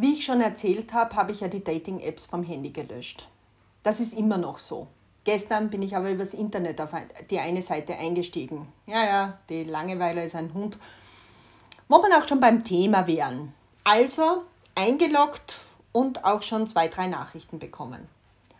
[0.00, 3.28] Wie ich schon erzählt habe, habe ich ja die Dating-Apps vom Handy gelöscht.
[3.82, 4.86] Das ist immer noch so.
[5.24, 6.92] Gestern bin ich aber übers Internet auf
[7.28, 8.72] die eine Seite eingestiegen.
[8.86, 10.78] Ja, ja, die Langeweile ist ein Hund.
[11.86, 13.52] Wo man auch schon beim Thema wären.
[13.84, 14.44] Also
[14.74, 15.60] eingeloggt
[15.92, 18.08] und auch schon zwei, drei Nachrichten bekommen.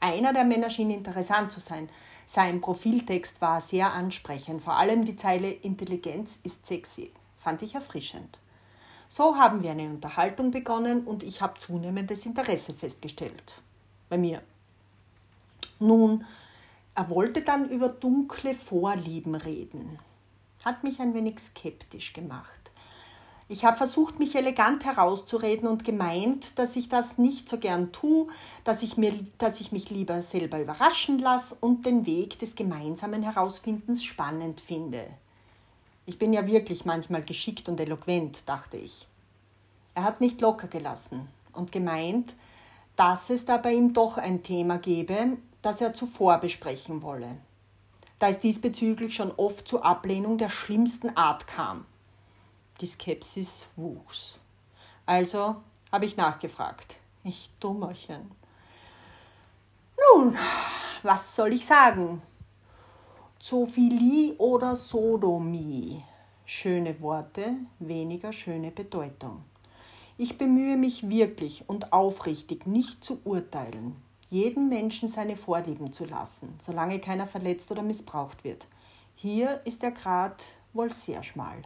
[0.00, 1.88] Einer der Männer schien interessant zu sein.
[2.26, 7.10] Sein Profiltext war sehr ansprechend, vor allem die Zeile Intelligenz ist sexy.
[7.38, 8.38] Fand ich erfrischend.
[9.14, 13.60] So haben wir eine Unterhaltung begonnen und ich habe zunehmendes Interesse festgestellt.
[14.08, 14.40] Bei mir.
[15.78, 16.24] Nun,
[16.94, 19.98] er wollte dann über dunkle Vorlieben reden.
[20.64, 22.70] Hat mich ein wenig skeptisch gemacht.
[23.48, 28.28] Ich habe versucht, mich elegant herauszureden und gemeint, dass ich das nicht so gern tue,
[28.64, 33.22] dass ich, mir, dass ich mich lieber selber überraschen lasse und den Weg des gemeinsamen
[33.22, 35.06] Herausfindens spannend finde.
[36.04, 39.06] Ich bin ja wirklich manchmal geschickt und eloquent, dachte ich.
[39.94, 42.34] Er hat nicht locker gelassen und gemeint,
[42.96, 47.36] dass es da bei ihm doch ein Thema gebe, das er zuvor besprechen wolle.
[48.18, 51.86] Da es diesbezüglich schon oft zur Ablehnung der schlimmsten Art kam.
[52.80, 54.38] Die Skepsis wuchs.
[55.06, 55.56] Also
[55.90, 56.96] habe ich nachgefragt.
[57.24, 58.30] Ich Dummerchen.
[60.14, 60.36] Nun,
[61.02, 62.22] was soll ich sagen?
[63.42, 66.00] Zophilie oder Sodomie.
[66.44, 69.42] Schöne Worte, weniger schöne Bedeutung.
[70.16, 73.96] Ich bemühe mich wirklich und aufrichtig, nicht zu urteilen,
[74.30, 78.68] jeden Menschen seine Vorlieben zu lassen, solange keiner verletzt oder missbraucht wird.
[79.16, 81.62] Hier ist der Grad wohl sehr schmal.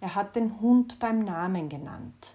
[0.00, 2.32] Er hat den Hund beim Namen genannt.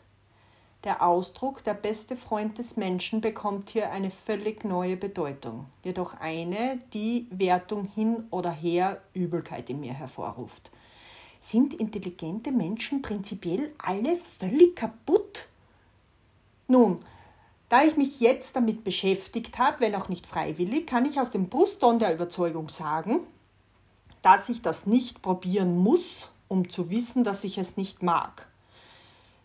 [0.84, 6.78] Der Ausdruck der beste Freund des Menschen bekommt hier eine völlig neue Bedeutung, jedoch eine,
[6.92, 10.70] die Wertung hin oder her Übelkeit in mir hervorruft.
[11.40, 15.48] Sind intelligente Menschen prinzipiell alle völlig kaputt?
[16.68, 17.00] Nun,
[17.70, 21.48] da ich mich jetzt damit beschäftigt habe, wenn auch nicht freiwillig, kann ich aus dem
[21.48, 23.22] Brustton der Überzeugung sagen,
[24.22, 28.48] dass ich das nicht probieren muss, um zu wissen, dass ich es nicht mag.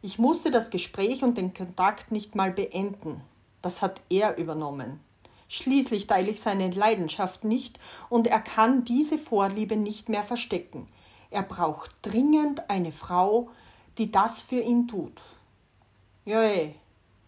[0.00, 3.20] Ich musste das Gespräch und den Kontakt nicht mal beenden.
[3.62, 5.00] Das hat er übernommen.
[5.48, 10.86] Schließlich teile ich seine Leidenschaft nicht und er kann diese Vorliebe nicht mehr verstecken.
[11.30, 13.50] Er braucht dringend eine Frau,
[13.96, 15.20] die das für ihn tut.
[16.24, 16.76] Ja, ey,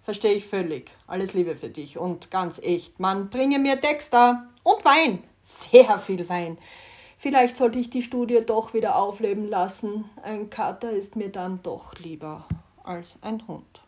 [0.02, 0.92] verstehe ich völlig.
[1.08, 5.24] Alles Liebe für dich und ganz echt, Mann, bringe mir Dexter und Wein.
[5.42, 6.56] Sehr viel Wein.
[7.18, 10.04] Vielleicht sollte ich die Studie doch wieder aufleben lassen.
[10.22, 12.46] Ein Kater ist mir dann doch lieber
[12.84, 13.82] als ein Hund.